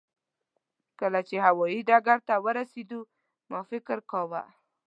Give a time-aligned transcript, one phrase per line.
[0.99, 2.99] کله چې هوایي ډګر ته ورسېدو
[3.51, 4.43] ما فکر کاوه.